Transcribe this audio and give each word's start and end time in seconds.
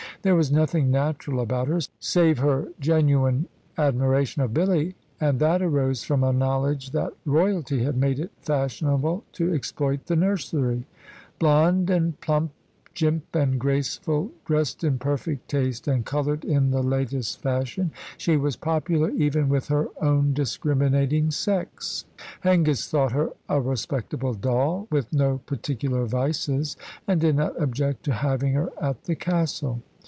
There 0.23 0.35
was 0.35 0.51
nothing 0.51 0.91
natural 0.91 1.39
about 1.39 1.67
her, 1.67 1.79
save 1.99 2.37
her 2.37 2.67
genuine 2.79 3.47
adoration 3.75 4.43
of 4.43 4.53
Billy, 4.53 4.93
and 5.19 5.39
that 5.39 5.63
arose 5.63 6.03
from 6.03 6.23
a 6.23 6.31
knowledge 6.31 6.91
that 6.91 7.13
royalty 7.25 7.81
had 7.81 7.97
made 7.97 8.19
it 8.19 8.29
fashionable 8.39 9.23
to 9.33 9.51
exploit 9.51 10.05
the 10.05 10.15
nursery. 10.15 10.85
Blonde 11.39 11.89
and 11.89 12.21
plump, 12.21 12.51
jimp 12.93 13.35
and 13.35 13.59
graceful, 13.59 14.29
dressed 14.45 14.83
in 14.83 14.99
perfect 14.99 15.49
taste, 15.49 15.87
and 15.87 16.05
coloured 16.05 16.45
in 16.45 16.69
the 16.69 16.83
latest 16.83 17.41
fashion, 17.41 17.89
she 18.15 18.37
was 18.37 18.55
popular 18.55 19.09
even 19.09 19.49
with 19.49 19.69
her 19.69 19.87
own 20.03 20.33
discriminating 20.33 21.31
sex. 21.31 22.05
Hengist 22.43 22.91
thought 22.91 23.13
her 23.13 23.31
a 23.49 23.59
respectable 23.59 24.35
doll, 24.35 24.87
with 24.91 25.11
no 25.11 25.39
particular 25.47 26.05
vices, 26.05 26.77
and 27.07 27.19
did 27.19 27.35
not 27.37 27.59
object 27.59 28.03
to 28.03 28.13
having 28.13 28.53
her 28.53 28.69
at 28.79 29.05
the 29.05 29.15
Castle. 29.15 29.81